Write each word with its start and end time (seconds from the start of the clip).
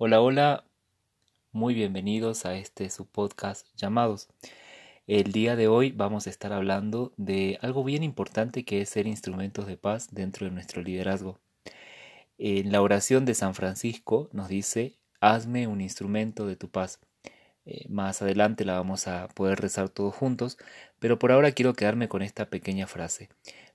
Hola, 0.00 0.20
hola, 0.20 0.64
muy 1.50 1.74
bienvenidos 1.74 2.46
a 2.46 2.54
este 2.54 2.88
su 2.88 3.04
podcast 3.04 3.66
llamados. 3.74 4.28
El 5.08 5.32
día 5.32 5.56
de 5.56 5.66
hoy 5.66 5.90
vamos 5.90 6.28
a 6.28 6.30
estar 6.30 6.52
hablando 6.52 7.12
de 7.16 7.58
algo 7.62 7.82
bien 7.82 8.04
importante 8.04 8.64
que 8.64 8.80
es 8.80 8.90
ser 8.90 9.08
instrumentos 9.08 9.66
de 9.66 9.76
paz 9.76 10.14
dentro 10.14 10.46
de 10.46 10.52
nuestro 10.52 10.82
liderazgo. 10.82 11.40
En 12.38 12.70
la 12.70 12.80
oración 12.80 13.24
de 13.24 13.34
San 13.34 13.56
Francisco 13.56 14.28
nos 14.32 14.46
dice, 14.46 14.94
hazme 15.20 15.66
un 15.66 15.80
instrumento 15.80 16.46
de 16.46 16.54
tu 16.54 16.68
paz. 16.68 17.00
Eh, 17.66 17.84
más 17.88 18.22
adelante 18.22 18.64
la 18.64 18.74
vamos 18.74 19.08
a 19.08 19.26
poder 19.26 19.60
rezar 19.60 19.88
todos 19.88 20.14
juntos, 20.14 20.58
pero 21.00 21.18
por 21.18 21.32
ahora 21.32 21.50
quiero 21.50 21.74
quedarme 21.74 22.08
con 22.08 22.22
esta 22.22 22.44
pequeña 22.44 22.86
frase. 22.86 23.30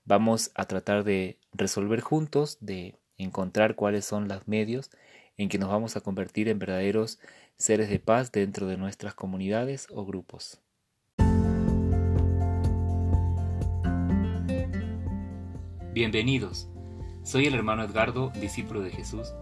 Vamos 0.05 0.51
a 0.55 0.67
tratar 0.67 1.03
de 1.03 1.37
resolver 1.51 1.99
juntos, 1.99 2.59
de 2.61 2.95
encontrar 3.17 3.75
cuáles 3.75 4.05
son 4.05 4.29
los 4.29 4.47
medios 4.47 4.89
en 5.37 5.49
que 5.49 5.57
nos 5.57 5.69
vamos 5.69 5.95
a 5.95 6.01
convertir 6.01 6.47
en 6.47 6.59
verdaderos 6.59 7.19
seres 7.57 7.89
de 7.89 7.99
paz 7.99 8.31
dentro 8.31 8.67
de 8.67 8.77
nuestras 8.77 9.13
comunidades 9.13 9.87
o 9.91 10.05
grupos. 10.05 10.61
Bienvenidos, 15.93 16.67
soy 17.23 17.45
el 17.45 17.53
hermano 17.53 17.83
Edgardo, 17.83 18.31
discípulo 18.41 18.81
de 18.81 18.89
Jesús, 18.89 19.33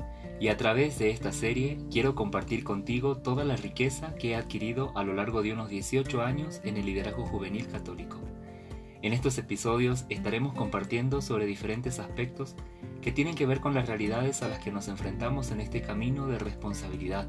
y 0.41 0.50
a 0.50 0.58
través 0.58 1.00
de 1.00 1.09
esta 1.12 1.31
serie 1.31 1.77
quiero 1.90 2.14
compartir 2.14 2.64
contigo 2.64 3.17
toda 3.17 3.45
la 3.45 3.55
riqueza 3.55 4.16
que 4.16 4.31
he 4.31 4.36
adquirido 4.36 4.92
a 4.98 5.03
lo 5.03 5.14
largo 5.14 5.44
de 5.44 5.53
unos 5.53 5.70
18 5.70 6.22
años 6.22 6.59
en 6.66 6.78
el 6.78 6.86
liderazgo 6.88 7.26
juvenil 7.26 7.67
católico. 7.67 8.20
En 9.02 9.14
estos 9.14 9.38
episodios 9.40 10.05
estaremos 10.10 10.54
compartiendo 10.54 11.22
sobre 11.22 11.48
diferentes 11.48 11.98
aspectos 11.98 12.55
que 13.02 13.12
tienen 13.12 13.34
que 13.34 13.48
ver 13.48 13.59
con 13.59 13.73
las 13.73 13.88
realidades 13.88 14.44
a 14.44 14.48
las 14.48 14.59
que 14.59 14.72
nos 14.72 14.88
enfrentamos 14.88 15.50
en 15.50 15.59
este 15.59 15.82
camino 15.82 16.28
de 16.28 16.38
responsabilidad, 16.38 17.28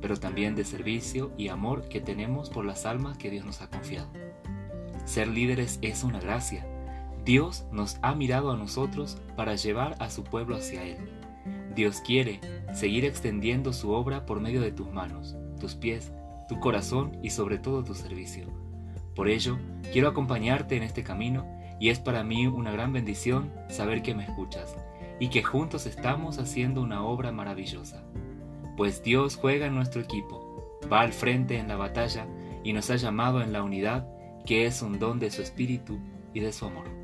pero 0.00 0.16
también 0.16 0.54
de 0.54 0.64
servicio 0.64 1.30
y 1.36 1.48
amor 1.48 1.88
que 1.90 2.00
tenemos 2.00 2.48
por 2.48 2.64
las 2.64 2.86
almas 2.86 3.18
que 3.18 3.30
Dios 3.30 3.44
nos 3.44 3.60
ha 3.60 3.68
confiado. 3.68 4.08
Ser 5.04 5.28
líderes 5.28 5.78
es 5.82 6.04
una 6.04 6.20
gracia. 6.20 6.66
Dios 7.22 7.66
nos 7.70 7.98
ha 8.00 8.14
mirado 8.14 8.50
a 8.50 8.56
nosotros 8.56 9.18
para 9.36 9.56
llevar 9.56 9.96
a 9.98 10.08
su 10.08 10.24
pueblo 10.24 10.56
hacia 10.56 10.82
Él. 10.84 10.96
Dios 11.74 12.00
quiere 12.00 12.40
seguir 12.72 13.04
extendiendo 13.04 13.74
su 13.74 13.90
obra 13.90 14.24
por 14.24 14.40
medio 14.40 14.62
de 14.62 14.72
tus 14.72 14.90
manos, 14.90 15.36
tus 15.60 15.74
pies, 15.74 16.12
tu 16.48 16.58
corazón 16.60 17.18
y 17.22 17.28
sobre 17.28 17.58
todo 17.58 17.84
tu 17.84 17.94
servicio. 17.94 18.69
Por 19.14 19.28
ello, 19.28 19.58
quiero 19.92 20.08
acompañarte 20.08 20.76
en 20.76 20.82
este 20.82 21.02
camino 21.02 21.46
y 21.78 21.88
es 21.88 21.98
para 21.98 22.22
mí 22.22 22.46
una 22.46 22.70
gran 22.70 22.92
bendición 22.92 23.52
saber 23.68 24.02
que 24.02 24.14
me 24.14 24.24
escuchas 24.24 24.76
y 25.18 25.28
que 25.28 25.42
juntos 25.42 25.86
estamos 25.86 26.38
haciendo 26.38 26.82
una 26.82 27.02
obra 27.04 27.32
maravillosa. 27.32 28.04
Pues 28.76 29.02
Dios 29.02 29.36
juega 29.36 29.66
en 29.66 29.74
nuestro 29.74 30.00
equipo, 30.00 30.78
va 30.90 31.00
al 31.00 31.12
frente 31.12 31.58
en 31.58 31.68
la 31.68 31.76
batalla 31.76 32.26
y 32.62 32.72
nos 32.72 32.90
ha 32.90 32.96
llamado 32.96 33.42
en 33.42 33.52
la 33.52 33.62
unidad 33.62 34.08
que 34.44 34.66
es 34.66 34.82
un 34.82 34.98
don 34.98 35.18
de 35.18 35.30
su 35.30 35.42
espíritu 35.42 35.98
y 36.32 36.40
de 36.40 36.52
su 36.52 36.66
amor. 36.66 36.99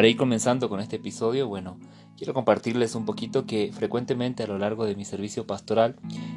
Para 0.00 0.08
ir 0.08 0.16
comenzando 0.16 0.70
con 0.70 0.80
este 0.80 0.96
episodio, 0.96 1.46
bueno, 1.46 1.78
quiero 2.16 2.32
compartirles 2.32 2.94
un 2.94 3.04
poquito 3.04 3.44
que 3.44 3.70
frecuentemente 3.70 4.42
a 4.42 4.46
lo 4.46 4.56
largo 4.56 4.86
de 4.86 4.96
mi 4.96 5.04
servicio 5.04 5.46
pastoral 5.46 5.96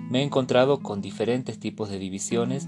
me 0.09 0.19
he 0.19 0.21
encontrado 0.21 0.81
con 0.81 0.99
diferentes 0.99 1.61
tipos 1.61 1.89
de 1.89 1.97
divisiones, 1.97 2.67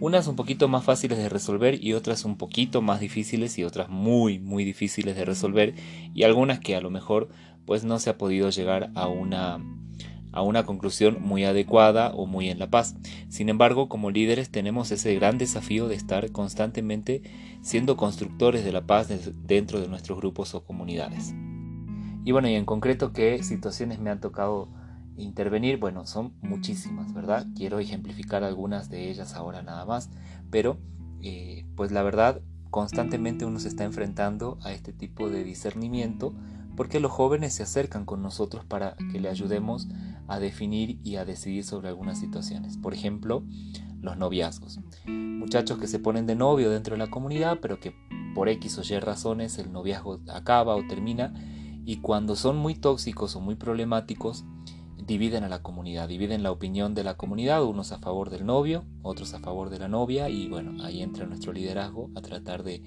unas 0.00 0.26
un 0.26 0.34
poquito 0.34 0.66
más 0.66 0.82
fáciles 0.82 1.18
de 1.18 1.28
resolver 1.28 1.80
y 1.80 1.92
otras 1.92 2.24
un 2.24 2.38
poquito 2.38 2.82
más 2.82 2.98
difíciles 2.98 3.56
y 3.56 3.62
otras 3.62 3.88
muy 3.88 4.40
muy 4.40 4.64
difíciles 4.64 5.14
de 5.14 5.24
resolver 5.24 5.76
y 6.12 6.24
algunas 6.24 6.58
que 6.58 6.74
a 6.74 6.80
lo 6.80 6.90
mejor 6.90 7.28
pues 7.64 7.84
no 7.84 8.00
se 8.00 8.10
ha 8.10 8.18
podido 8.18 8.50
llegar 8.50 8.90
a 8.96 9.06
una 9.06 9.60
a 10.32 10.42
una 10.42 10.64
conclusión 10.64 11.18
muy 11.20 11.44
adecuada 11.44 12.12
o 12.14 12.26
muy 12.26 12.48
en 12.48 12.58
la 12.58 12.70
paz. 12.70 12.96
Sin 13.28 13.48
embargo, 13.48 13.88
como 13.88 14.10
líderes 14.10 14.50
tenemos 14.50 14.90
ese 14.90 15.14
gran 15.14 15.38
desafío 15.38 15.88
de 15.88 15.94
estar 15.94 16.32
constantemente 16.32 17.22
siendo 17.60 17.96
constructores 17.96 18.64
de 18.64 18.72
la 18.72 18.86
paz 18.86 19.08
dentro 19.46 19.80
de 19.80 19.88
nuestros 19.88 20.18
grupos 20.18 20.54
o 20.54 20.64
comunidades. 20.64 21.34
Y 22.24 22.32
bueno, 22.32 22.48
y 22.48 22.54
en 22.54 22.64
concreto, 22.64 23.12
¿qué 23.12 23.42
situaciones 23.42 23.98
me 23.98 24.10
han 24.10 24.20
tocado 24.20 24.68
intervenir? 25.16 25.78
Bueno, 25.78 26.06
son 26.06 26.34
muchísimas, 26.40 27.12
¿verdad? 27.12 27.46
Quiero 27.56 27.78
ejemplificar 27.78 28.44
algunas 28.44 28.88
de 28.88 29.10
ellas 29.10 29.34
ahora 29.34 29.62
nada 29.62 29.84
más, 29.84 30.10
pero 30.50 30.78
eh, 31.20 31.66
pues 31.76 31.92
la 31.92 32.02
verdad, 32.02 32.40
constantemente 32.70 33.44
uno 33.44 33.58
se 33.58 33.68
está 33.68 33.84
enfrentando 33.84 34.58
a 34.62 34.72
este 34.72 34.92
tipo 34.92 35.30
de 35.30 35.44
discernimiento 35.44 36.34
porque 36.76 37.00
los 37.00 37.12
jóvenes 37.12 37.54
se 37.54 37.62
acercan 37.62 38.04
con 38.04 38.22
nosotros 38.22 38.64
para 38.64 38.96
que 39.12 39.20
le 39.20 39.28
ayudemos 39.28 39.88
a 40.28 40.38
definir 40.38 40.98
y 41.02 41.16
a 41.16 41.24
decidir 41.24 41.64
sobre 41.64 41.88
algunas 41.88 42.18
situaciones. 42.18 42.78
Por 42.78 42.94
ejemplo, 42.94 43.44
los 44.00 44.16
noviazgos. 44.16 44.80
Muchachos 45.06 45.78
que 45.78 45.86
se 45.86 45.98
ponen 45.98 46.26
de 46.26 46.34
novio 46.34 46.70
dentro 46.70 46.94
de 46.94 46.98
la 46.98 47.10
comunidad, 47.10 47.58
pero 47.60 47.78
que 47.80 47.94
por 48.34 48.48
X 48.48 48.78
o 48.78 48.82
Y 48.82 48.98
razones 48.98 49.58
el 49.58 49.72
noviazgo 49.72 50.20
acaba 50.28 50.74
o 50.74 50.86
termina 50.86 51.32
y 51.84 51.96
cuando 51.98 52.36
son 52.36 52.56
muy 52.56 52.74
tóxicos 52.74 53.36
o 53.36 53.40
muy 53.40 53.56
problemáticos, 53.56 54.44
dividen 54.96 55.44
a 55.44 55.48
la 55.48 55.62
comunidad, 55.62 56.08
dividen 56.08 56.42
la 56.42 56.52
opinión 56.52 56.94
de 56.94 57.04
la 57.04 57.16
comunidad, 57.16 57.64
unos 57.64 57.90
a 57.92 57.98
favor 57.98 58.30
del 58.30 58.46
novio, 58.46 58.84
otros 59.02 59.34
a 59.34 59.40
favor 59.40 59.68
de 59.68 59.80
la 59.80 59.88
novia 59.88 60.28
y 60.28 60.48
bueno, 60.48 60.82
ahí 60.84 61.02
entra 61.02 61.26
nuestro 61.26 61.52
liderazgo 61.52 62.10
a 62.14 62.22
tratar 62.22 62.62
de, 62.62 62.82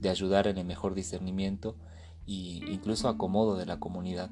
de 0.00 0.08
ayudar 0.08 0.46
en 0.46 0.56
el 0.56 0.64
mejor 0.64 0.94
discernimiento 0.94 1.76
e 2.28 2.72
incluso 2.72 3.08
acomodo 3.08 3.56
de 3.56 3.66
la 3.66 3.80
comunidad. 3.80 4.30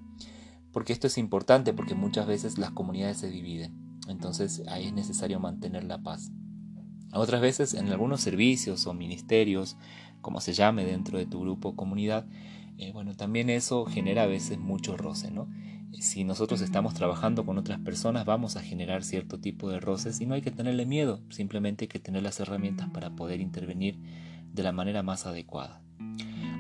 Porque 0.73 0.93
esto 0.93 1.07
es 1.07 1.19
importante 1.19 1.73
porque 1.73 1.95
muchas 1.95 2.27
veces 2.27 2.59
las 2.59 2.71
comunidades 2.71 3.19
se 3.19 3.31
dividen. 3.31 4.01
Entonces 4.09 4.63
ahí 4.69 4.87
es 4.87 4.93
necesario 4.93 5.41
mantener 5.41 5.85
la 5.85 6.03
paz. 6.03 6.31
Otras 7.13 7.41
veces 7.41 7.75
en 7.75 7.89
algunos 7.89 8.21
servicios 8.21 8.87
o 8.87 8.95
ministerios, 8.95 9.77
como 10.21 10.41
se 10.41 10.53
llame 10.53 10.85
dentro 10.85 11.19
de 11.19 11.27
tu 11.27 11.41
grupo 11.41 11.71
o 11.71 11.77
comunidad, 11.77 12.27
eh, 12.79 12.93
bueno, 12.93 13.17
también 13.17 13.49
eso 13.49 13.87
genera 13.87 14.25
a 14.25 14.27
veces 14.27 14.59
mucho 14.59 14.97
roce, 14.97 15.31
¿no? 15.31 15.49
Si 15.93 16.25
nosotros 16.25 16.61
estamos 16.61 16.93
trabajando 16.93 17.47
con 17.47 17.57
otras 17.57 17.81
personas, 17.81 18.27
vamos 18.27 18.57
a 18.57 18.63
generar 18.63 19.03
cierto 19.03 19.41
tipo 19.41 19.71
de 19.71 19.81
roces 19.81 20.21
y 20.21 20.27
no 20.27 20.35
hay 20.35 20.43
que 20.43 20.51
tenerle 20.51 20.85
miedo, 20.85 21.23
simplemente 21.31 21.85
hay 21.85 21.89
que 21.89 22.01
tener 22.01 22.23
las 22.23 22.39
herramientas 22.39 22.91
para 22.91 23.17
poder 23.17 23.41
intervenir 23.41 23.99
de 24.53 24.63
la 24.63 24.73
manera 24.73 25.03
más 25.03 25.25
adecuada. 25.27 25.86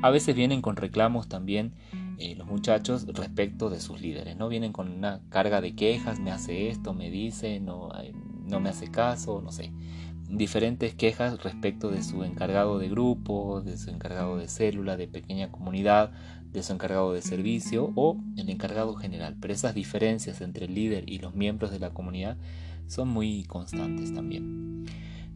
A 0.03 0.11
veces 0.11 0.37
vienen 0.37 0.63
con 0.63 0.77
reclamos 0.77 1.29
también 1.29 1.73
eh, 2.19 2.35
los 2.37 2.47
muchachos 2.47 3.07
respecto 3.09 3.71
de 3.71 3.81
sus 3.81 4.01
líderes, 4.01 4.37
¿no? 4.37 4.49
Vienen 4.49 4.73
con 4.73 4.91
una 4.91 5.21
carga 5.29 5.61
de 5.61 5.75
quejas, 5.75 6.21
me 6.21 6.31
hace 6.31 6.69
esto, 6.69 6.95
me 6.95 7.11
dice, 7.11 7.61
no, 7.61 7.91
no 8.45 8.61
me 8.61 8.71
hace 8.71 8.91
caso, 8.91 9.41
no 9.43 9.53
sé. 9.53 9.73
Diferentes 10.29 10.95
quejas 10.95 11.43
respecto 11.43 11.91
de 11.91 12.03
su 12.03 12.25
encargado 12.25 12.79
de 12.79 12.89
grupo, 12.89 13.63
de 13.63 13.77
su 13.77 13.91
encargado 13.91 14.37
de 14.39 14.49
célula, 14.49 14.97
de 14.97 15.09
pequeña 15.09 15.51
comunidad, 15.51 16.13
de 16.53 16.63
su 16.63 16.73
encargado 16.73 17.13
de 17.13 17.23
servicio 17.23 17.93
o 17.95 18.19
el 18.37 18.49
encargado 18.51 18.95
general. 18.95 19.37
Pero 19.41 19.55
esas 19.55 19.75
diferencias 19.75 20.41
entre 20.41 20.67
el 20.67 20.75
líder 20.75 21.05
y 21.09 21.19
los 21.19 21.35
miembros 21.35 21.71
de 21.71 21.79
la 21.79 21.91
comunidad 21.91 22.37
son 22.87 23.09
muy 23.09 23.45
constantes 23.45 24.13
también. 24.15 24.85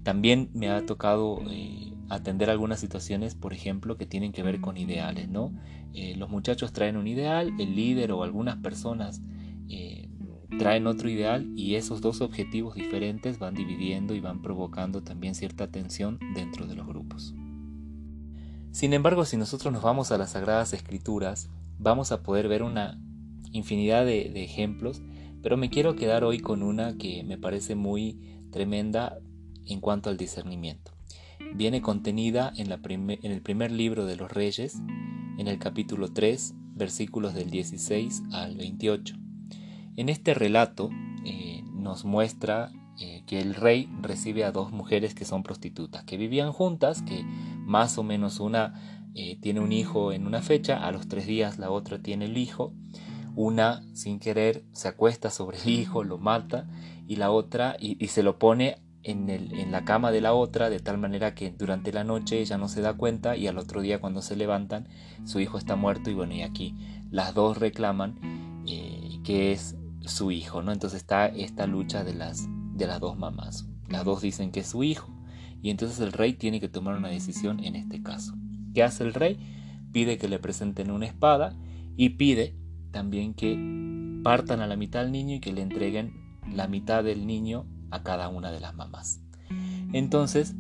También 0.03 0.51
me 0.55 0.71
ha 0.71 0.85
tocado 0.87 1.41
eh, 1.51 1.93
atender 2.09 2.51
algunas 2.51 2.81
situaciones, 2.81 3.35
por 3.35 3.53
ejemplo, 3.53 3.97
que 3.97 4.07
tienen 4.07 4.33
que 4.33 4.43
ver 4.43 4.61
con 4.61 4.77
ideales, 4.77 5.29
¿no? 5.29 5.53
Eh, 5.93 6.17
los 6.17 6.31
muchachos 6.31 6.73
traen 6.73 6.97
un 6.97 7.07
ideal, 7.07 7.53
el 7.59 7.77
líder 7.77 8.13
o 8.13 8.23
algunas 8.23 8.57
personas 8.57 9.21
eh, 9.69 10.09
traen 10.59 10.87
otro 10.87 11.09
ideal 11.09 11.47
y 11.57 11.75
esos 11.75 12.01
dos 12.01 12.21
objetivos 12.21 12.75
diferentes 12.75 13.39
van 13.39 13.55
dividiendo 13.55 14.15
y 14.15 14.21
van 14.21 14.43
provocando 14.43 15.03
también 15.03 15.35
cierta 15.35 15.69
tensión 15.71 16.19
dentro 16.35 16.67
de 16.67 16.75
los 16.75 16.87
grupos. 16.87 17.35
Sin 18.73 18.93
embargo, 18.93 19.25
si 19.25 19.37
nosotros 19.37 19.73
nos 19.73 19.83
vamos 19.83 20.13
a 20.13 20.19
las 20.19 20.31
Sagradas 20.31 20.73
Escrituras, 20.73 21.51
vamos 21.79 22.13
a 22.13 22.23
poder 22.23 22.49
ver 22.49 22.63
una 22.63 23.01
infinidad 23.53 24.05
de, 24.05 24.31
de 24.31 24.45
ejemplos, 24.45 25.03
pero 25.43 25.57
me 25.57 25.71
quiero 25.71 25.97
quedar 25.97 26.25
hoy 26.25 26.41
con 26.41 26.63
una 26.63 26.97
que 26.97 27.25
me 27.25 27.37
parece 27.37 27.75
muy 27.75 28.45
tremenda 28.51 29.19
en 29.67 29.81
cuanto 29.81 30.11
al 30.11 30.17
discernimiento 30.17 30.93
viene 31.55 31.83
contenida 31.83 32.53
en, 32.57 32.71
el 32.71 33.43
primer 33.43 33.71
libro 33.71 34.07
de 34.07 34.17
los 34.17 34.31
Reyes, 34.31 34.81
en 35.39 35.49
el 35.49 35.59
capítulo 35.59 36.13
3, 36.13 36.55
versículos 36.75 37.35
del 37.35 37.51
16 37.51 38.23
al 38.33 38.57
28. 38.57 39.17
En 39.97 40.09
este 40.09 40.35
relato 40.35 40.91
eh, 41.25 41.63
nos 41.73 42.05
muestra 42.05 42.71
eh, 42.99 43.25
que 43.27 43.41
el 43.41 43.55
rey 43.55 43.89
recibe 44.01 44.45
a 44.45 44.53
dos 44.53 44.73
mujeres 44.73 45.15
que 45.15 45.25
son 45.25 45.43
prostitutas, 45.43 46.05
que 46.05 46.17
vivían 46.17 46.53
juntas, 46.53 47.03
que 47.03 47.25
más 47.25 47.99
o 47.99 48.03
menos 48.03 48.41
una 48.41 49.09
eh, 49.15 49.37
tiene 49.41 49.61
un 49.61 49.73
hijo 49.73 50.13
en 50.13 50.27
una 50.27 50.43
fecha, 50.43 50.87
a 50.87 50.93
los 50.93 51.09
tres 51.09 51.27
días 51.27 51.59
la 51.59 51.71
otra 51.71 52.01
tiene 52.01 52.27
el 52.27 52.37
hijo, 52.37 52.73
una 53.35 53.83
sin 53.95 54.19
querer 54.19 54.65
se 54.73 54.89
acuesta 54.89 55.31
sobre 55.31 55.59
el 55.59 55.69
hijo, 55.69 56.05
lo 56.05 56.19
mata, 56.19 56.69
y 57.07 57.17
la 57.17 57.31
otra, 57.33 57.77
y 57.81 58.07
se 58.07 58.23
lo 58.23 58.39
pone 58.39 58.77
en, 59.03 59.71
la 59.71 59.85
cama 59.85 60.11
de 60.11 60.21
la 60.21 60.35
otra 60.35 60.71
de 60.71 60.81
tal 60.81 60.99
manera 60.99 61.35
que 61.35 61.51
durante 61.51 61.93
la 61.93 62.05
noche 62.05 62.41
ella 62.41 62.59
no 62.59 62.69
se 62.69 62.83
da 62.83 62.95
cuenta 62.95 63.37
y 63.37 63.47
al 63.47 63.59
otro 63.59 63.81
día 63.81 64.01
cuando 64.01 64.21
se 64.23 64.37
levantan 64.37 64.89
su 65.25 65.41
hijo 65.41 65.59
está 65.59 65.77
muerto 65.77 66.11
y 66.11 66.15
bueno 66.15 66.35
y 66.35 66.43
aquí 66.43 66.77
las 67.11 67.35
dos 67.35 67.59
reclaman 67.59 68.63
eh, 68.69 69.21
que 69.25 69.53
es 69.53 69.77
su 70.05 70.31
hijo 70.31 70.63
no 70.63 70.73
entonces 70.73 70.99
está 70.99 71.27
esta 71.27 71.67
lucha 71.67 72.05
de 72.05 72.15
las 72.15 72.47
de 72.81 72.87
las 72.87 72.99
dos 72.99 73.17
mamás. 73.17 73.69
Las 73.89 74.05
dos 74.05 74.23
dicen 74.23 74.51
que 74.51 74.61
es 74.61 74.67
su 74.67 74.83
hijo 74.83 75.15
y 75.63 75.71
entonces 75.71 76.01
el 76.01 76.13
rey 76.13 76.33
tiene 76.33 76.61
que 76.61 76.69
tomar 76.69 76.97
una 76.97 77.09
decisión 77.09 77.63
en 77.63 77.77
este 77.77 78.03
caso. 78.03 78.35
Qué 78.75 78.83
hace 78.83 79.05
el 79.05 79.15
rey 79.15 79.39
pide 79.93 80.19
que 80.19 80.29
le 80.29 80.39
presenten 80.39 80.91
una 80.91 81.07
espada 81.07 81.57
y 81.97 82.11
pide 82.11 82.57
también 82.91 83.35
que 83.35 83.59
partan 84.25 84.61
a 84.61 84.67
la 84.67 84.77
mitad 84.77 85.03
al 85.03 85.13
niño 85.13 85.37
y 85.37 85.41
que 85.41 85.53
le 85.53 85.63
entreguen 85.63 86.39
la 86.53 86.67
mitad 86.67 87.05
del 87.05 87.27
niño 87.27 87.67
a 87.91 88.03
cada 88.03 88.29
una 88.29 88.51
de 88.51 88.61
las 88.61 88.75
mamás. 88.75 89.21
Entonces, 89.93 90.55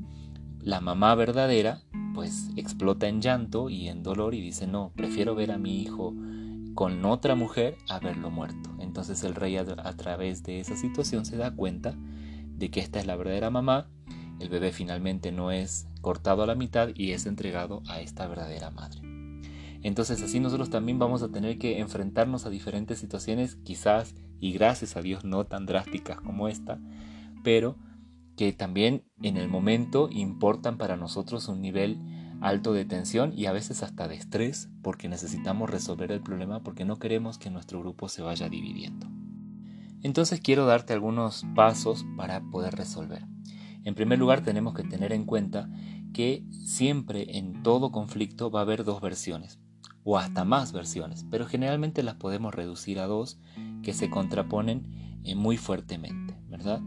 la 0.61 0.81
mamá 0.81 1.15
verdadera 1.15 1.82
pues 2.15 2.50
explota 2.56 3.09
en 3.09 3.21
llanto 3.21 3.71
y 3.71 3.88
en 3.88 4.03
dolor 4.03 4.35
y 4.35 4.41
dice, 4.41 4.67
no, 4.67 4.93
prefiero 4.94 5.35
ver 5.35 5.53
a 5.53 5.59
mi 5.59 5.81
hijo 5.81 6.15
con 6.75 7.05
otra 7.05 7.35
mujer 7.35 7.77
a 7.88 7.99
verlo 7.99 8.31
muerto. 8.31 8.71
Entonces 8.79 9.23
el 9.25 9.35
rey 9.35 9.56
a, 9.56 9.65
través 9.97 10.43
de 10.43 10.61
esa 10.61 10.77
situación 10.77 11.25
se 11.25 11.37
da 11.37 11.55
cuenta 11.55 11.94
de 12.56 12.71
que 12.71 12.81
esta 12.81 12.99
es 12.99 13.06
la 13.06 13.17
verdadera 13.17 13.50
mamá, 13.50 13.88
el 14.38 14.49
bebé 14.49 14.73
finalmente 14.73 15.32
no 15.32 15.50
es 15.50 15.87
cortado 16.00 16.43
a 16.43 16.47
la 16.47 16.55
mitad 16.55 16.91
y 16.94 17.12
es 17.12 17.27
entregado 17.27 17.82
a 17.88 18.00
esta 18.00 18.27
verdadera 18.27 18.71
madre. 18.71 19.00
Entonces 19.82 20.23
así 20.23 20.41
nosotros 20.41 20.71
también 20.71 20.99
vamos 20.99 21.23
a 21.23 21.31
tener 21.31 21.59
que 21.59 21.79
enfrentarnos 21.79 22.44
a 22.44 22.50
diferentes 22.50 22.99
situaciones, 22.99 23.56
quizás 23.56 24.15
y 24.41 24.53
gracias 24.53 24.97
a 24.97 25.03
Dios 25.03 25.25
no 25.25 25.44
tan 25.44 25.67
drásticas 25.67 26.21
como 26.21 26.49
esta, 26.49 26.79
pero 27.42 27.76
que 28.37 28.52
también 28.52 29.04
en 29.22 29.37
el 29.37 29.48
momento 29.48 30.08
importan 30.10 30.78
para 30.78 30.96
nosotros 30.96 31.48
un 31.48 31.60
nivel 31.60 31.98
alto 32.40 32.72
de 32.72 32.87
tensión 32.87 33.32
y 33.37 33.46
a 33.46 33.52
veces 33.52 33.82
hasta 33.82 34.08
de 34.08 34.14
estrés 34.14 34.70
porque 34.82 35.08
necesitamos 35.08 35.69
resolver 35.69 36.10
el 36.10 36.22
problema 36.22 36.62
porque 36.62 36.84
no 36.84 36.98
queremos 36.98 37.38
que 37.38 37.50
nuestro 37.50 37.81
grupo 37.81 38.08
se 38.08 38.22
vaya 38.22 38.48
dividiendo. 38.48 39.06
Entonces 40.02 40.40
quiero 40.40 40.64
darte 40.64 40.94
algunos 40.94 41.44
pasos 41.54 42.06
para 42.16 42.40
poder 42.50 42.75
resolver. 42.75 43.26
En 43.84 43.94
primer 43.94 44.19
lugar 44.19 44.43
tenemos 44.43 44.75
que 44.75 44.84
tener 44.84 45.12
en 45.12 45.25
cuenta 45.25 45.70
que 46.12 46.44
siempre 46.50 47.38
en 47.38 47.62
todo 47.62 47.93
conflicto 47.93 48.50
va 48.50 48.60
a 48.60 48.62
haber 48.62 48.84
dos 48.84 49.00
versiones 49.00 49.58
o 50.02 50.19
hasta 50.19 50.44
más 50.44 50.72
versiones, 50.72 51.26
pero 51.31 51.46
generalmente 51.46 52.02
las 52.02 52.14
podemos 52.14 52.54
reducir 52.54 52.98
a 52.98 53.06
dos 53.06 53.38
que 53.82 53.93
se 53.93 54.08
contraponen 54.08 55.20
eh, 55.25 55.34
muy 55.34 55.56
fuertemente, 55.58 56.34
¿verdad? 56.48 56.81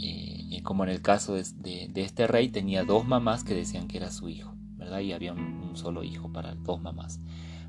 Eh, 0.00 0.60
como 0.62 0.84
en 0.84 0.90
el 0.90 1.02
caso 1.02 1.34
de, 1.34 1.90
este 1.94 2.26
rey, 2.26 2.48
tenía 2.48 2.84
dos 2.84 3.06
mamás 3.06 3.44
que 3.44 3.54
decían 3.54 3.88
que 3.88 3.96
era 3.96 4.10
su 4.10 4.28
hijo, 4.28 4.54
¿verdad? 4.76 5.00
Y 5.00 5.12
había 5.12 5.32
un, 5.32 5.76
solo 5.76 6.02
hijo 6.02 6.32
para 6.32 6.54
dos 6.56 6.80
mamás. 6.80 7.20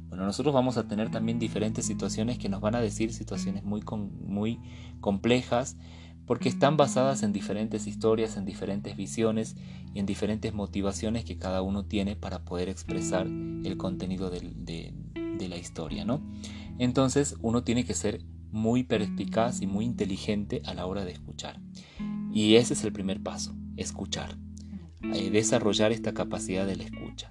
Bueno, 0.08 0.26
nosotros 0.26 0.54
vamos 0.54 0.78
a 0.78 0.88
tener 0.88 1.12
también 1.12 1.38
diferentes 1.38 1.86
situaciones 1.86 2.40
que 2.40 2.50
nos 2.50 2.62
van 2.62 2.76
a 2.76 2.82
decir 2.82 3.14
situaciones 3.14 3.64
muy, 3.64 3.84
muy 4.26 4.60
complejas, 5.00 5.78
porque 6.26 6.50
están 6.50 6.78
basadas 6.78 7.24
en 7.24 7.34
diferentes 7.34 7.88
historias, 7.88 8.38
en 8.38 8.46
diferentes 8.46 8.96
visiones 8.96 9.56
y 9.94 10.00
en 10.00 10.06
diferentes 10.06 10.54
motivaciones 10.54 11.26
que 11.26 11.38
cada 11.38 11.62
uno 11.62 11.86
tiene 11.86 12.16
para 12.16 12.44
poder 12.44 12.70
expresar 12.70 13.28
el 13.28 13.78
contenido 13.78 14.30
de, 14.30 14.94
de 15.14 15.48
la 15.48 15.58
historia, 15.58 16.06
¿no? 16.06 16.22
Entonces 16.80 17.36
uno 17.42 17.64
tiene 17.64 17.86
que 17.86 17.94
ser 17.94 18.24
muy 18.52 18.84
perspicaz 18.84 19.62
y 19.62 19.68
muy 19.68 19.86
inteligente 19.86 20.62
a 20.66 20.74
la 20.74 20.86
hora 20.86 21.06
de 21.06 21.12
escuchar. 21.12 21.60
Y 22.32 22.56
ese 22.56 22.74
es 22.74 22.84
el 22.84 22.94
primer 22.94 23.22
paso, 23.22 23.56
escuchar. 23.78 24.38
Eh, 25.02 25.30
desarrollar 25.32 25.92
esta 25.92 26.14
capacidad 26.14 26.68
de 26.68 26.76
la 26.76 26.84
escucha. 26.84 27.30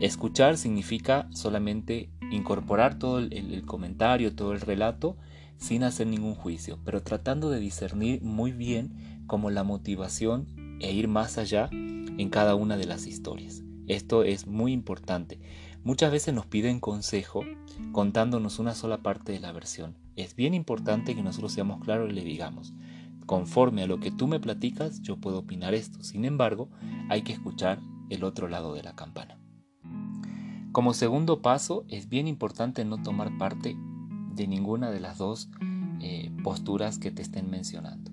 Escuchar 0.00 0.56
significa 0.56 1.28
solamente 1.30 2.10
incorporar 2.30 2.98
todo 2.98 3.18
el, 3.18 3.64
comentario, 3.66 4.34
todo 4.34 4.52
el 4.52 4.60
relato, 4.60 5.16
sin 5.56 5.82
hacer 5.82 6.06
ningún 6.06 6.34
juicio, 6.34 6.78
pero 6.84 7.02
tratando 7.02 7.50
de 7.50 7.58
discernir 7.58 8.22
muy 8.22 8.52
bien 8.52 9.24
como 9.26 9.50
la 9.50 9.64
motivación 9.64 10.46
e 10.80 10.92
ir 10.92 11.08
más 11.08 11.36
allá 11.36 11.68
en 11.72 12.30
cada 12.30 12.54
una 12.54 12.76
de 12.76 12.86
las 12.86 13.06
historias. 13.06 13.62
Esto 13.88 14.22
es 14.22 14.46
muy 14.46 14.72
importante. 14.72 15.40
Muchas 15.82 16.12
veces 16.12 16.34
nos 16.34 16.46
piden 16.46 16.80
consejo 16.80 17.42
contándonos 17.92 18.58
una 18.58 18.74
sola 18.74 18.98
parte 18.98 19.32
de 19.32 19.40
la 19.40 19.52
versión. 19.52 19.96
Es 20.16 20.36
bien 20.36 20.54
importante 20.54 21.14
que 21.14 21.22
nosotros 21.22 21.52
seamos 21.52 21.80
claros 21.80 22.10
y 22.10 22.12
le 22.12 22.22
digamos, 22.22 22.74
conforme 23.28 23.82
a 23.82 23.86
lo 23.86 24.00
que 24.00 24.10
tú 24.10 24.26
me 24.26 24.40
platicas, 24.40 25.02
yo 25.02 25.18
puedo 25.18 25.40
opinar 25.40 25.74
esto. 25.74 26.02
Sin 26.02 26.24
embargo, 26.24 26.70
hay 27.10 27.20
que 27.20 27.34
escuchar 27.34 27.78
el 28.08 28.24
otro 28.24 28.48
lado 28.48 28.72
de 28.72 28.82
la 28.82 28.96
campana. 28.96 29.38
Como 30.72 30.94
segundo 30.94 31.42
paso, 31.42 31.84
es 31.88 32.08
bien 32.08 32.26
importante 32.26 32.86
no 32.86 33.02
tomar 33.02 33.36
parte 33.36 33.76
de 34.34 34.48
ninguna 34.48 34.90
de 34.90 35.00
las 35.00 35.18
dos 35.18 35.50
eh, 36.00 36.32
posturas 36.42 36.98
que 36.98 37.10
te 37.10 37.20
estén 37.20 37.50
mencionando, 37.50 38.10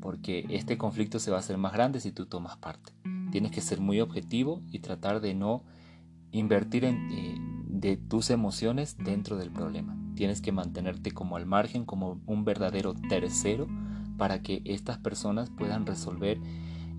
porque 0.00 0.46
este 0.48 0.78
conflicto 0.78 1.18
se 1.18 1.30
va 1.30 1.36
a 1.36 1.40
hacer 1.40 1.58
más 1.58 1.74
grande 1.74 2.00
si 2.00 2.10
tú 2.10 2.24
tomas 2.24 2.56
parte. 2.56 2.94
Tienes 3.32 3.52
que 3.52 3.60
ser 3.60 3.82
muy 3.82 4.00
objetivo 4.00 4.62
y 4.72 4.78
tratar 4.78 5.20
de 5.20 5.34
no 5.34 5.62
invertir 6.30 6.86
eh, 6.86 7.34
de 7.68 7.98
tus 7.98 8.30
emociones 8.30 8.96
dentro 8.96 9.36
del 9.36 9.50
problema. 9.50 9.94
Tienes 10.14 10.40
que 10.40 10.52
mantenerte 10.52 11.10
como 11.10 11.36
al 11.36 11.44
margen, 11.44 11.84
como 11.84 12.22
un 12.24 12.46
verdadero 12.46 12.94
tercero 12.94 13.66
para 14.16 14.42
que 14.42 14.62
estas 14.64 14.98
personas 14.98 15.50
puedan 15.50 15.86
resolver 15.86 16.38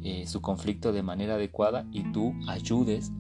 eh, 0.04 0.28
su 0.28 0.42
conflicto 0.42 0.92
de 0.92 1.04
manera 1.04 1.36
adecuada 1.36 1.88
y 1.92 2.04
tú 2.12 2.34
ayudes 2.48 3.12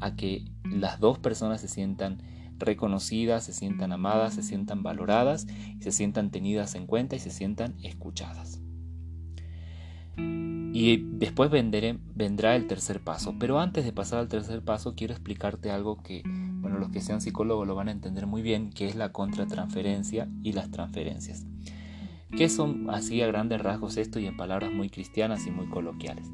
a 0.00 0.16
que 0.16 0.44
las 0.64 0.98
dos 0.98 1.18
personas 1.18 1.60
se 1.60 1.68
sientan 1.68 2.22
reconocidas, 2.58 3.44
se 3.44 3.52
sientan 3.52 3.92
amadas, 3.92 4.34
se 4.34 4.42
sientan 4.42 4.82
valoradas, 4.82 5.46
se 5.80 5.92
sientan 5.92 6.30
tenidas 6.30 6.74
en 6.74 6.86
cuenta 6.86 7.16
y 7.16 7.18
se 7.18 7.30
sientan 7.30 7.74
escuchadas. 7.82 8.60
Y 10.16 10.96
después 10.96 11.50
vendrá 11.50 12.56
el 12.56 12.66
tercer 12.66 13.04
paso. 13.04 13.36
Pero 13.38 13.60
antes 13.60 13.84
de 13.84 13.92
pasar 13.92 14.20
al 14.20 14.28
tercer 14.28 14.62
paso, 14.62 14.94
quiero 14.94 15.12
explicarte 15.12 15.70
algo 15.70 16.02
que, 16.02 16.22
bueno, 16.24 16.78
los 16.78 16.90
que 16.90 17.00
sean 17.00 17.20
psicólogos 17.20 17.66
lo 17.66 17.74
van 17.74 17.88
a 17.88 17.92
entender 17.92 18.26
muy 18.26 18.42
bien, 18.42 18.70
que 18.70 18.88
es 18.88 18.96
la 18.96 19.12
contratransferencia 19.12 20.28
y 20.42 20.52
las 20.52 20.70
transferencias. 20.70 21.46
¿Qué 22.36 22.48
son 22.48 22.88
así 22.88 23.20
a 23.20 23.26
grandes 23.26 23.60
rasgos 23.60 23.98
esto 23.98 24.18
y 24.18 24.26
en 24.26 24.38
palabras 24.38 24.72
muy 24.72 24.88
cristianas 24.88 25.46
y 25.46 25.50
muy 25.50 25.66
coloquiales? 25.68 26.30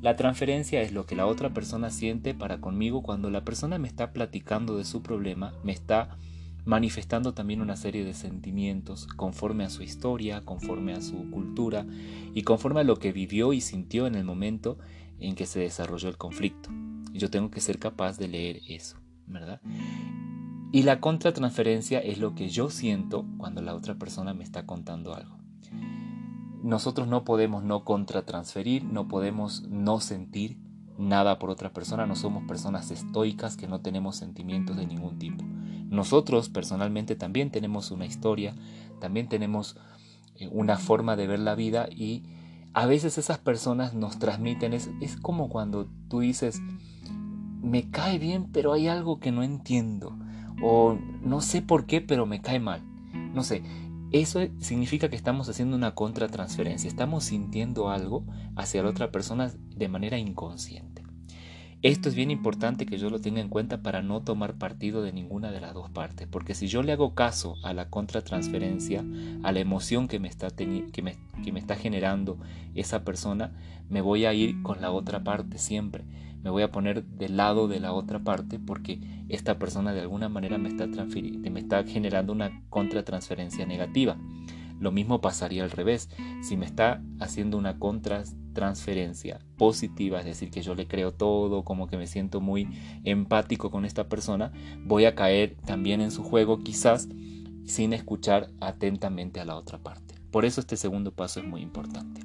La 0.00 0.14
transferencia 0.14 0.82
es 0.82 0.92
lo 0.92 1.04
que 1.04 1.16
la 1.16 1.26
otra 1.26 1.52
persona 1.52 1.90
siente 1.90 2.32
para 2.32 2.60
conmigo 2.60 3.02
cuando 3.02 3.28
la 3.28 3.44
persona 3.44 3.78
me 3.78 3.88
está 3.88 4.12
platicando 4.12 4.76
de 4.76 4.84
su 4.84 5.02
problema, 5.02 5.52
me 5.64 5.72
está 5.72 6.16
manifestando 6.64 7.34
también 7.34 7.60
una 7.60 7.76
serie 7.76 8.04
de 8.04 8.14
sentimientos 8.14 9.08
conforme 9.16 9.64
a 9.64 9.70
su 9.70 9.82
historia, 9.82 10.44
conforme 10.44 10.92
a 10.92 11.00
su 11.00 11.28
cultura 11.30 11.86
y 12.34 12.42
conforme 12.42 12.80
a 12.80 12.84
lo 12.84 12.96
que 12.96 13.12
vivió 13.12 13.52
y 13.52 13.60
sintió 13.60 14.06
en 14.06 14.14
el 14.14 14.24
momento 14.24 14.78
en 15.18 15.34
que 15.34 15.46
se 15.46 15.58
desarrolló 15.58 16.08
el 16.08 16.18
conflicto. 16.18 16.70
Yo 17.12 17.30
tengo 17.30 17.50
que 17.50 17.60
ser 17.60 17.80
capaz 17.80 18.16
de 18.16 18.28
leer 18.28 18.60
eso, 18.68 18.98
¿verdad? 19.26 19.60
Y 20.74 20.84
la 20.84 21.00
contratransferencia 21.00 21.98
es 21.98 22.18
lo 22.18 22.34
que 22.34 22.48
yo 22.48 22.70
siento 22.70 23.26
cuando 23.36 23.60
la 23.60 23.74
otra 23.74 23.96
persona 23.96 24.32
me 24.32 24.42
está 24.42 24.64
contando 24.64 25.14
algo. 25.14 25.36
Nosotros 26.62 27.06
no 27.08 27.24
podemos 27.24 27.62
no 27.62 27.84
contratransferir, 27.84 28.82
no 28.82 29.06
podemos 29.06 29.68
no 29.68 30.00
sentir 30.00 30.56
nada 30.96 31.38
por 31.38 31.50
otra 31.50 31.74
persona, 31.74 32.06
no 32.06 32.16
somos 32.16 32.44
personas 32.44 32.90
estoicas 32.90 33.58
que 33.58 33.68
no 33.68 33.82
tenemos 33.82 34.16
sentimientos 34.16 34.76
de 34.76 34.86
ningún 34.86 35.18
tipo. 35.18 35.44
Nosotros 35.90 36.48
personalmente 36.48 37.16
también 37.16 37.50
tenemos 37.50 37.90
una 37.90 38.06
historia, 38.06 38.54
también 38.98 39.28
tenemos 39.28 39.76
eh, 40.36 40.48
una 40.50 40.78
forma 40.78 41.16
de 41.16 41.26
ver 41.26 41.40
la 41.40 41.54
vida 41.54 41.86
y 41.90 42.22
a 42.72 42.86
veces 42.86 43.18
esas 43.18 43.36
personas 43.36 43.92
nos 43.92 44.18
transmiten, 44.18 44.72
es, 44.72 44.88
es 45.02 45.16
como 45.16 45.50
cuando 45.50 45.86
tú 46.08 46.20
dices, 46.20 46.62
me 47.60 47.90
cae 47.90 48.18
bien, 48.18 48.50
pero 48.50 48.72
hay 48.72 48.88
algo 48.88 49.20
que 49.20 49.32
no 49.32 49.42
entiendo, 49.42 50.16
o 50.62 50.96
no 51.22 51.40
sé 51.40 51.62
por 51.62 51.86
qué, 51.86 52.00
pero 52.00 52.26
me 52.26 52.40
cae 52.40 52.60
mal. 52.60 52.82
No 53.34 53.42
sé, 53.42 53.62
eso 54.12 54.40
significa 54.58 55.08
que 55.08 55.16
estamos 55.16 55.48
haciendo 55.48 55.76
una 55.76 55.94
contratransferencia, 55.94 56.88
estamos 56.88 57.24
sintiendo 57.24 57.90
algo 57.90 58.24
hacia 58.56 58.82
la 58.82 58.90
otra 58.90 59.10
persona 59.10 59.50
de 59.74 59.88
manera 59.88 60.18
inconsciente. 60.18 61.02
Esto 61.82 62.08
es 62.08 62.14
bien 62.14 62.30
importante 62.30 62.86
que 62.86 62.96
yo 62.96 63.10
lo 63.10 63.20
tenga 63.20 63.40
en 63.40 63.48
cuenta 63.48 63.82
para 63.82 64.02
no 64.02 64.20
tomar 64.22 64.54
partido 64.54 65.02
de 65.02 65.12
ninguna 65.12 65.50
de 65.50 65.60
las 65.60 65.74
dos 65.74 65.90
partes, 65.90 66.28
porque 66.30 66.54
si 66.54 66.68
yo 66.68 66.84
le 66.84 66.92
hago 66.92 67.16
caso 67.16 67.56
a 67.64 67.72
la 67.72 67.90
contratransferencia, 67.90 69.04
a 69.42 69.50
la 69.50 69.58
emoción 69.58 70.06
que 70.06 70.20
me 70.20 70.28
está, 70.28 70.50
que 70.50 71.02
me, 71.02 71.16
que 71.42 71.50
me 71.50 71.58
está 71.58 71.74
generando 71.74 72.38
esa 72.76 73.02
persona, 73.02 73.50
me 73.88 74.00
voy 74.00 74.26
a 74.26 74.32
ir 74.32 74.62
con 74.62 74.80
la 74.80 74.92
otra 74.92 75.24
parte 75.24 75.58
siempre. 75.58 76.04
Me 76.42 76.50
voy 76.50 76.62
a 76.62 76.72
poner 76.72 77.04
del 77.04 77.36
lado 77.36 77.68
de 77.68 77.80
la 77.80 77.92
otra 77.92 78.18
parte 78.18 78.58
porque 78.58 79.00
esta 79.28 79.58
persona 79.58 79.92
de 79.92 80.00
alguna 80.00 80.28
manera 80.28 80.58
me 80.58 80.68
está, 80.68 80.86
me 80.86 81.60
está 81.60 81.84
generando 81.84 82.32
una 82.32 82.62
contratransferencia 82.68 83.64
negativa. 83.64 84.16
Lo 84.80 84.90
mismo 84.90 85.20
pasaría 85.20 85.62
al 85.62 85.70
revés. 85.70 86.10
Si 86.42 86.56
me 86.56 86.66
está 86.66 87.00
haciendo 87.20 87.56
una 87.56 87.78
contra 87.78 88.24
transferencia 88.52 89.38
positiva, 89.56 90.18
es 90.18 90.24
decir, 90.24 90.50
que 90.50 90.62
yo 90.62 90.74
le 90.74 90.88
creo 90.88 91.14
todo, 91.14 91.62
como 91.62 91.86
que 91.86 91.96
me 91.96 92.08
siento 92.08 92.40
muy 92.40 92.68
empático 93.04 93.70
con 93.70 93.84
esta 93.84 94.08
persona, 94.08 94.50
voy 94.84 95.04
a 95.04 95.14
caer 95.14 95.56
también 95.64 96.00
en 96.00 96.10
su 96.10 96.24
juego 96.24 96.58
quizás 96.58 97.08
sin 97.64 97.92
escuchar 97.92 98.50
atentamente 98.60 99.38
a 99.38 99.44
la 99.44 99.54
otra 99.54 99.78
parte. 99.78 100.16
Por 100.32 100.44
eso 100.44 100.60
este 100.60 100.76
segundo 100.76 101.12
paso 101.12 101.38
es 101.38 101.46
muy 101.46 101.60
importante. 101.60 102.22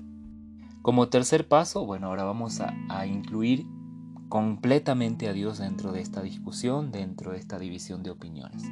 Como 0.82 1.10
tercer 1.10 1.48
paso, 1.48 1.86
bueno, 1.86 2.08
ahora 2.08 2.24
vamos 2.24 2.60
a 2.60 3.06
incluir 3.06 3.68
completamente 4.30 5.28
a 5.28 5.34
Dios 5.34 5.58
dentro 5.58 5.92
de 5.92 6.02
esta 6.02 6.22
discusión, 6.22 6.92
dentro 6.92 7.32
de 7.32 7.38
esta 7.38 7.60
división 7.60 8.04
de 8.04 8.10
opiniones. 8.10 8.64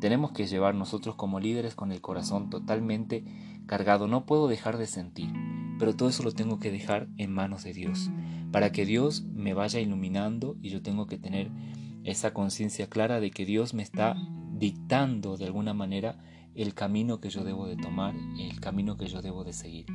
Tenemos 0.00 0.32
que 0.32 0.46
llevar 0.46 0.74
nosotros 0.74 1.14
como 1.14 1.40
líderes 1.40 1.74
con 1.74 1.92
el 1.92 2.00
corazón 2.00 2.48
totalmente 2.48 3.24
cargado. 3.66 4.08
No 4.08 4.24
puedo 4.24 4.48
dejar 4.48 4.78
de 4.78 4.86
sentir, 4.86 5.30
pero 5.78 5.94
todo 5.94 6.08
eso 6.08 6.22
lo 6.22 6.32
tengo 6.32 6.58
que 6.58 6.70
dejar 6.70 7.08
en 7.18 7.32
manos 7.32 7.64
de 7.64 7.74
Dios, 7.74 8.10
para 8.50 8.72
que 8.72 8.86
Dios 8.86 9.22
me 9.22 9.52
vaya 9.52 9.80
iluminando 9.80 10.56
y 10.62 10.70
yo 10.70 10.82
tengo 10.82 11.06
que 11.06 11.18
tener 11.18 11.50
esa 12.04 12.32
conciencia 12.32 12.88
clara 12.88 13.20
de 13.20 13.30
que 13.30 13.44
Dios 13.44 13.74
me 13.74 13.82
está 13.82 14.16
dictando 14.54 15.36
de 15.36 15.44
alguna 15.44 15.74
manera 15.74 16.18
el 16.54 16.74
camino 16.74 17.20
que 17.20 17.30
yo 17.30 17.44
debo 17.44 17.66
de 17.66 17.76
tomar, 17.76 18.14
el 18.38 18.58
camino 18.60 18.96
que 18.96 19.06
yo 19.06 19.22
debo 19.22 19.44
de 19.44 19.52
seguir. 19.52 19.86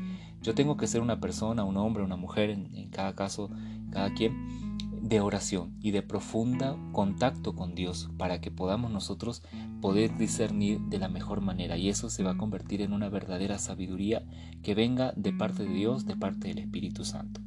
Yo 0.42 0.56
tengo 0.56 0.78
que 0.78 0.88
ser 0.88 1.02
una 1.02 1.20
persona, 1.20 1.64
un 1.64 1.78
hombre, 1.78 2.04
una 2.04 2.16
mujer, 2.16 2.50
en, 2.50 2.74
en 2.76 2.90
cada 2.90 3.14
caso, 3.14 3.50
cada 3.92 4.14
quien, 4.14 4.75
de 5.06 5.22
oración 5.22 5.78
y 5.82 5.92
de 5.92 6.02
profunda 6.02 6.76
contacto 6.92 7.54
con 7.54 7.76
Dios 7.76 8.10
para 8.18 8.42
que 8.42 8.50
podamos 8.50 8.90
nosotros 8.90 9.44
poder 9.80 10.18
discernir 10.18 10.80
de 10.82 10.98
la 10.98 11.10
mejor 11.10 11.42
manera 11.42 11.78
y 11.78 11.90
eso 11.90 12.10
se 12.10 12.24
va 12.24 12.32
a 12.32 12.38
convertir 12.38 12.82
en 12.82 12.92
una 12.92 13.08
verdadera 13.08 13.60
sabiduría 13.60 14.24
que 14.64 14.74
venga 14.74 15.14
de 15.16 15.32
parte 15.32 15.64
de 15.64 15.74
Dios, 15.76 16.08
de 16.08 16.16
parte 16.16 16.48
del 16.48 16.58
Espíritu 16.58 17.06
Santo. 17.06 17.40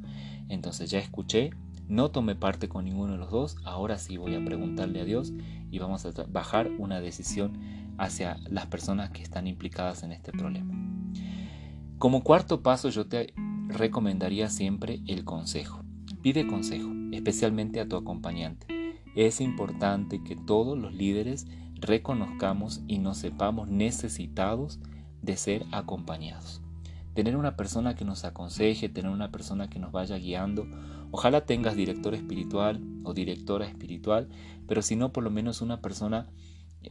Entonces 0.49 0.89
ya 0.89 1.01
escuché, 1.01 1.51
no 1.89 2.13
tomé 2.13 2.37
parte 2.37 2.69
con 2.69 2.85
ninguno 2.85 3.15
de 3.15 3.19
los 3.19 3.33
dos, 3.33 3.57
ahora 3.65 3.99
sí 3.99 4.19
voy 4.19 4.37
a 4.37 4.45
preguntarle 4.45 5.01
a 5.01 5.05
Dios 5.05 5.33
y 5.69 5.81
vamos 5.81 6.07
a 6.07 6.13
bajar 6.29 6.71
una 6.79 7.01
decisión 7.01 7.59
hacia 7.99 8.39
las 8.49 8.67
personas 8.67 9.11
que 9.11 9.23
están 9.25 9.49
implicadas 9.49 10.05
en 10.05 10.13
este 10.13 10.31
problema. 10.31 10.73
Como 11.99 12.23
cuarto 12.23 12.63
paso 12.63 12.89
yo 12.89 13.09
te 13.09 13.35
recomendaría 13.67 14.49
siempre 14.49 15.01
el 15.09 15.25
consejo. 15.25 15.83
Pide 16.23 16.47
consejo 16.47 16.98
especialmente 17.13 17.81
a 17.81 17.89
tu 17.89 17.97
acompañante. 17.97 18.67
Es 19.15 19.41
importante 19.41 20.23
que 20.23 20.37
todos 20.37 20.79
los 20.79 20.95
líderes 20.95 21.47
reconozcamos 21.75 22.83
y 22.87 22.99
nos 22.99 23.19
sepamos 23.19 23.69
necesitados 23.69 24.81
de 25.23 25.37
ser 25.37 25.65
acompañados. 25.73 26.61
Tener 27.15 27.37
una 27.37 27.57
persona 27.57 27.95
que 27.95 28.05
nos 28.05 28.25
aconseje, 28.25 28.89
tener 28.89 29.11
una 29.11 29.33
persona 29.33 29.69
que 29.69 29.79
nos 29.79 29.91
vaya 29.91 30.17
guiando. 30.19 30.69
Ojalá 31.11 31.47
tengas 31.47 31.75
director 31.75 32.15
espiritual 32.15 32.81
o 33.03 33.13
directora 33.15 33.67
espiritual, 33.67 34.29
pero 34.67 34.83
si 34.83 34.95
no, 34.95 35.13
por 35.13 35.25
lo 35.25 35.31
menos 35.31 35.61
una 35.63 35.81
persona 35.81 36.29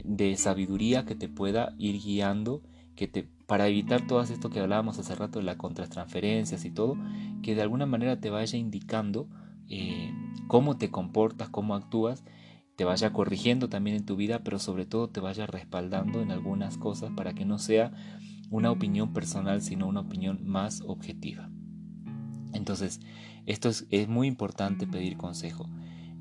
de 0.03 0.35
sabiduría 0.35 1.05
que 1.05 1.15
te 1.15 1.29
pueda 1.29 1.75
ir 1.77 2.01
guiando, 2.01 2.61
que 2.95 3.07
te, 3.07 3.29
para 3.45 3.67
evitar 3.67 4.05
todo 4.05 4.21
esto 4.21 4.49
que 4.49 4.59
hablábamos 4.59 4.99
hace 4.99 5.15
rato 5.15 5.39
de 5.39 5.45
las 5.45 5.55
contratransferencias 5.55 6.65
y 6.65 6.71
todo, 6.71 6.97
que 7.41 7.55
de 7.55 7.61
alguna 7.61 7.85
manera 7.85 8.19
te 8.19 8.29
vaya 8.29 8.57
indicando 8.57 9.29
eh, 9.69 10.13
cómo 10.47 10.77
te 10.77 10.89
comportas, 10.89 11.49
cómo 11.49 11.75
actúas, 11.75 12.23
te 12.75 12.85
vaya 12.85 13.11
corrigiendo 13.11 13.69
también 13.69 13.97
en 13.97 14.05
tu 14.05 14.15
vida, 14.15 14.43
pero 14.43 14.59
sobre 14.59 14.85
todo 14.85 15.09
te 15.09 15.19
vaya 15.19 15.47
respaldando 15.47 16.21
en 16.21 16.31
algunas 16.31 16.77
cosas 16.77 17.11
para 17.15 17.33
que 17.33 17.43
no 17.43 17.57
sea 17.57 17.91
una 18.49 18.71
opinión 18.71 19.13
personal, 19.13 19.61
sino 19.61 19.87
una 19.87 20.01
opinión 20.01 20.47
más 20.47 20.81
objetiva. 20.85 21.49
Entonces, 22.53 22.99
esto 23.45 23.69
es, 23.69 24.07
muy 24.07 24.27
importante 24.27 24.87
pedir 24.87 25.17
consejo. 25.17 25.69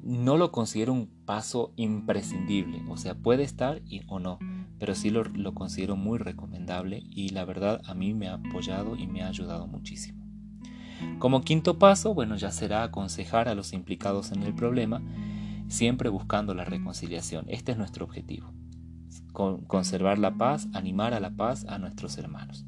No 0.03 0.37
lo 0.37 0.53
considero 0.53 0.93
un 0.93 1.09
paso 1.25 1.73
imprescindible, 1.76 2.83
o 2.88 2.97
sea, 2.97 3.15
puede 3.17 3.43
estar 3.43 3.83
y, 3.85 4.03
o 4.07 4.19
no, 4.19 4.38
pero 4.79 4.95
sí 4.95 5.11
lo, 5.11 5.25
lo 5.25 5.55
considero 5.55 5.97
muy 5.97 6.19
recomendable 6.19 7.03
y 7.11 7.31
la 7.31 7.45
verdad 7.45 7.83
a 7.85 7.95
mí 7.95 8.15
me 8.15 8.29
ha 8.29 8.35
apoyado 8.35 8.97
y 8.97 9.07
me 9.07 9.23
ha 9.23 9.29
ayudado 9.29 9.67
muchísimo. 9.67 10.15
Como 11.19 11.43
quinto 11.43 11.79
paso, 11.79 12.15
bueno, 12.15 12.37
ya 12.37 12.50
será 12.50 12.83
aconsejar 12.83 13.49
a 13.49 13.55
los 13.55 13.73
implicados 13.73 14.33
en 14.33 14.43
el 14.43 14.55
problema, 14.55 15.03
siempre 15.69 16.09
buscando 16.09 16.55
la 16.55 16.65
reconciliación. 16.65 17.47
Este 17.49 17.73
es 17.73 17.79
nuestro 17.79 18.05
objetivo. 18.05 18.53
conservar 19.33 20.19
la 20.19 20.38
paz, 20.38 20.67
animar 20.73 21.12
a 21.12 21.21
la 21.21 21.31
paz 21.31 21.67
a 21.69 21.79
nuestros 21.79 22.17
hermanos. 22.17 22.65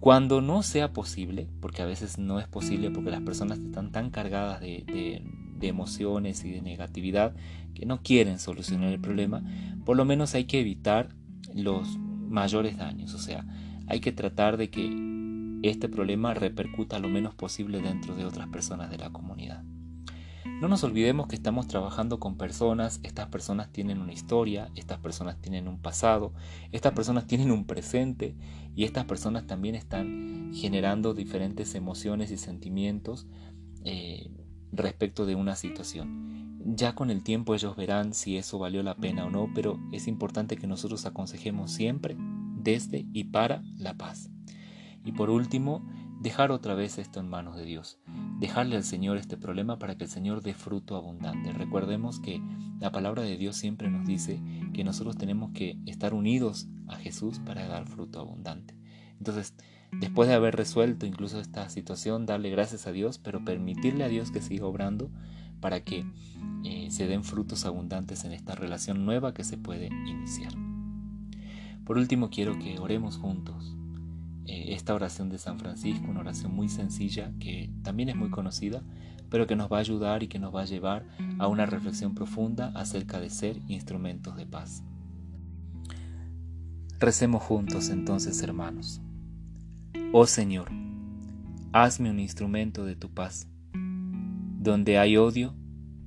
Cuando 0.00 0.40
no 0.40 0.62
sea 0.62 0.92
posible, 0.92 1.48
porque 1.60 1.82
a 1.82 1.86
veces 1.86 2.18
no 2.18 2.38
es 2.38 2.46
posible 2.46 2.90
porque 2.90 3.10
las 3.10 3.22
personas 3.22 3.58
están 3.58 3.90
tan 3.92 4.10
cargadas 4.10 4.60
de, 4.60 5.22
emociones 5.62 6.44
y 6.44 6.50
de 6.50 6.62
negatividad 6.62 7.34
que 7.74 7.86
no 7.86 8.02
quieren 8.02 8.38
solucionar 8.38 8.92
el 8.92 9.00
problema, 9.00 9.42
por 9.84 9.96
lo 9.96 10.04
menos 10.04 10.34
hay 10.34 10.44
que 10.44 10.60
evitar 10.60 11.08
los 11.54 11.98
mayores 11.98 12.76
daños. 12.76 13.14
O 13.14 13.18
sea, 13.18 13.44
hay 13.86 14.00
que 14.00 14.12
tratar 14.12 14.58
de 14.58 14.70
que 14.70 15.15
este 15.62 15.88
problema 15.88 16.34
repercuta 16.34 16.98
lo 16.98 17.08
menos 17.08 17.34
posible 17.34 17.80
dentro 17.80 18.14
de 18.14 18.24
otras 18.24 18.48
personas 18.48 18.90
de 18.90 18.98
la 18.98 19.10
comunidad. 19.10 19.64
No 20.60 20.68
nos 20.68 20.84
olvidemos 20.84 21.26
que 21.26 21.36
estamos 21.36 21.66
trabajando 21.66 22.18
con 22.18 22.38
personas, 22.38 23.00
estas 23.02 23.28
personas 23.28 23.70
tienen 23.72 24.00
una 24.00 24.14
historia, 24.14 24.70
estas 24.74 24.98
personas 24.98 25.38
tienen 25.42 25.68
un 25.68 25.78
pasado, 25.78 26.32
estas 26.72 26.94
personas 26.94 27.26
tienen 27.26 27.50
un 27.50 27.66
presente 27.66 28.34
y 28.74 28.84
estas 28.84 29.04
personas 29.04 29.46
también 29.46 29.74
están 29.74 30.52
generando 30.54 31.12
diferentes 31.12 31.74
emociones 31.74 32.30
y 32.30 32.38
sentimientos 32.38 33.26
eh, 33.84 34.30
respecto 34.72 35.26
de 35.26 35.34
una 35.34 35.56
situación. 35.56 36.58
Ya 36.64 36.94
con 36.94 37.10
el 37.10 37.22
tiempo 37.22 37.54
ellos 37.54 37.76
verán 37.76 38.14
si 38.14 38.38
eso 38.38 38.58
valió 38.58 38.82
la 38.82 38.96
pena 38.96 39.26
o 39.26 39.30
no, 39.30 39.50
pero 39.54 39.78
es 39.92 40.08
importante 40.08 40.56
que 40.56 40.66
nosotros 40.66 41.04
aconsejemos 41.04 41.70
siempre 41.70 42.16
desde 42.18 43.06
y 43.12 43.24
para 43.24 43.62
la 43.76 43.94
paz. 43.94 44.30
Y 45.06 45.12
por 45.12 45.30
último, 45.30 45.86
dejar 46.20 46.50
otra 46.50 46.74
vez 46.74 46.98
esto 46.98 47.20
en 47.20 47.28
manos 47.28 47.56
de 47.56 47.64
Dios. 47.64 48.00
Dejarle 48.40 48.74
al 48.74 48.82
Señor 48.82 49.16
este 49.16 49.36
problema 49.36 49.78
para 49.78 49.96
que 49.96 50.02
el 50.02 50.10
Señor 50.10 50.42
dé 50.42 50.52
fruto 50.52 50.96
abundante. 50.96 51.52
Recordemos 51.52 52.18
que 52.18 52.42
la 52.80 52.90
palabra 52.90 53.22
de 53.22 53.36
Dios 53.36 53.54
siempre 53.54 53.88
nos 53.88 54.04
dice 54.04 54.42
que 54.74 54.82
nosotros 54.82 55.16
tenemos 55.16 55.52
que 55.52 55.78
estar 55.86 56.12
unidos 56.12 56.66
a 56.88 56.96
Jesús 56.96 57.38
para 57.38 57.68
dar 57.68 57.86
fruto 57.86 58.18
abundante. 58.18 58.74
Entonces, 59.18 59.54
después 59.92 60.28
de 60.28 60.34
haber 60.34 60.56
resuelto 60.56 61.06
incluso 61.06 61.38
esta 61.38 61.68
situación, 61.68 62.26
darle 62.26 62.50
gracias 62.50 62.88
a 62.88 62.92
Dios, 62.92 63.18
pero 63.18 63.44
permitirle 63.44 64.02
a 64.02 64.08
Dios 64.08 64.32
que 64.32 64.42
siga 64.42 64.66
obrando 64.66 65.08
para 65.60 65.84
que 65.84 66.04
eh, 66.64 66.88
se 66.90 67.06
den 67.06 67.22
frutos 67.22 67.64
abundantes 67.64 68.24
en 68.24 68.32
esta 68.32 68.56
relación 68.56 69.06
nueva 69.06 69.32
que 69.32 69.44
se 69.44 69.56
puede 69.56 69.86
iniciar. 69.86 70.52
Por 71.84 71.96
último, 71.96 72.28
quiero 72.28 72.58
que 72.58 72.80
oremos 72.80 73.16
juntos 73.16 73.75
eh, 74.46 74.74
esta 74.74 74.94
oración 74.94 75.28
de 75.28 75.38
San 75.38 75.58
Francisco, 75.58 76.06
una 76.08 76.20
oración 76.20 76.54
muy 76.54 76.68
sencilla 76.68 77.32
que 77.40 77.70
también 77.82 78.08
es 78.08 78.16
muy 78.16 78.30
conocida, 78.30 78.82
pero 79.28 79.46
que 79.46 79.56
nos 79.56 79.70
va 79.70 79.78
a 79.78 79.80
ayudar 79.80 80.22
y 80.22 80.28
que 80.28 80.38
nos 80.38 80.54
va 80.54 80.62
a 80.62 80.66
llevar 80.66 81.06
a 81.38 81.48
una 81.48 81.66
reflexión 81.66 82.14
profunda 82.14 82.72
acerca 82.74 83.20
de 83.20 83.30
ser 83.30 83.58
instrumentos 83.68 84.36
de 84.36 84.46
paz. 84.46 84.84
Recemos 86.98 87.42
juntos 87.42 87.90
entonces, 87.90 88.40
hermanos. 88.42 89.02
Oh 90.12 90.26
Señor, 90.26 90.70
hazme 91.72 92.10
un 92.10 92.20
instrumento 92.20 92.84
de 92.84 92.96
tu 92.96 93.12
paz. 93.12 93.48
Donde 93.72 94.98
hay 94.98 95.16
odio, 95.16 95.54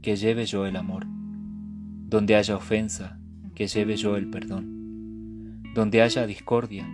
que 0.02 0.16
lleve 0.16 0.46
yo 0.46 0.66
el 0.66 0.78
amor. 0.78 1.06
Donde 1.08 2.36
haya 2.36 2.56
ofensa, 2.56 3.20
que 3.54 3.68
lleve 3.68 3.98
yo 3.98 4.16
el 4.16 4.30
perdón. 4.30 5.62
Donde 5.76 6.02
haya 6.02 6.26
discordia, 6.26 6.88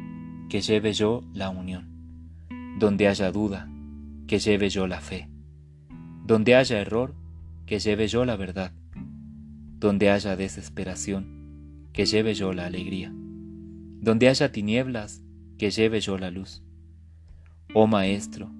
que 0.50 0.62
lleve 0.62 0.94
yo 0.94 1.24
la 1.34 1.50
unión. 1.50 1.90
Donde 2.78 3.08
haya 3.08 3.32
duda, 3.32 3.68
que 4.28 4.40
lleve 4.40 4.70
yo 4.70 4.88
la 4.88 5.02
fe. 5.02 5.30
Donde 6.24 6.56
haya 6.56 6.80
error, 6.80 7.16
que 7.66 7.80
lleve 7.80 8.08
yo 8.08 8.26
la 8.26 8.36
verdad. 8.36 8.72
Donde 9.80 10.10
haya 10.10 10.36
desesperación, 10.36 11.90
que 11.94 12.06
lleve 12.06 12.34
yo 12.34 12.54
la 12.54 12.66
alegría. 12.68 13.12
Donde 13.14 14.30
haya 14.30 14.52
tinieblas, 14.52 15.24
que 15.58 15.72
lleve 15.72 16.00
yo 16.00 16.18
la 16.18 16.30
luz. 16.30 16.64
Oh 17.74 17.88
Maestro, 17.88 18.52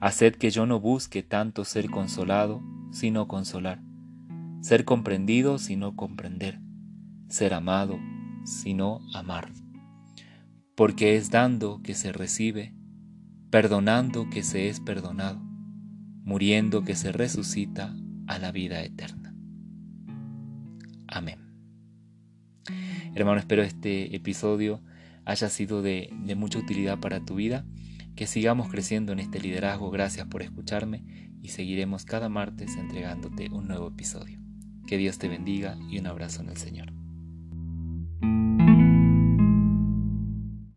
haced 0.00 0.36
que 0.36 0.50
yo 0.50 0.66
no 0.66 0.80
busque 0.80 1.22
tanto 1.22 1.64
ser 1.64 1.88
consolado, 1.90 2.62
sino 2.90 3.26
consolar, 3.26 3.80
ser 4.60 4.84
comprendido, 4.84 5.58
sino 5.58 5.96
comprender, 5.96 6.60
ser 7.28 7.54
amado, 7.54 7.98
sino 8.44 9.00
amar 9.14 9.50
porque 10.76 11.16
es 11.16 11.30
dando 11.30 11.80
que 11.82 11.94
se 11.94 12.12
recibe, 12.12 12.74
perdonando 13.50 14.28
que 14.30 14.42
se 14.42 14.68
es 14.68 14.78
perdonado, 14.78 15.40
muriendo 16.22 16.84
que 16.84 16.94
se 16.94 17.12
resucita 17.12 17.96
a 18.26 18.38
la 18.38 18.52
vida 18.52 18.82
eterna. 18.82 19.34
Amén. 21.08 21.38
Hermano, 23.14 23.40
espero 23.40 23.62
este 23.62 24.14
episodio 24.14 24.82
haya 25.24 25.48
sido 25.48 25.80
de, 25.80 26.10
mucha 26.36 26.58
utilidad 26.58 27.00
para 27.00 27.24
tu 27.24 27.34
vida 27.34 27.64
Que 28.14 28.26
sigamos 28.26 28.68
creciendo 28.68 29.12
en 29.12 29.18
este 29.18 29.40
liderazgo. 29.40 29.90
Gracias 29.90 30.26
por 30.26 30.42
escucharme 30.42 31.04
y 31.42 31.48
seguiremos 31.48 32.04
cada 32.04 32.28
martes 32.28 32.76
entregándote 32.76 33.48
un 33.50 33.68
nuevo 33.68 33.88
episodio. 33.88 34.38
Que 34.86 34.98
Dios 34.98 35.18
te 35.18 35.28
bendiga 35.28 35.76
y 35.90 35.98
un 35.98 36.06
abrazo 36.06 36.42
en 36.42 36.48
el 36.48 36.56
Señor. 36.56 36.95